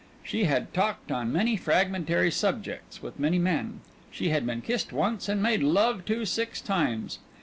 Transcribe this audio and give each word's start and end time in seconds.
She 0.23 0.45
had 0.45 0.73
talked 0.73 1.11
on 1.11 1.31
many 1.31 1.55
fragmentary 1.55 2.31
subjects 2.31 3.03
with 3.03 3.19
many 3.19 3.37
men. 3.37 3.81
She 4.09 4.29
had 4.29 4.47
been 4.47 4.61
kissed 4.61 4.91
once 4.91 5.29
and 5.29 5.43
made 5.43 5.61
love 5.61 6.05
to 6.05 6.25
six 6.25 6.59
times. 6.59 7.19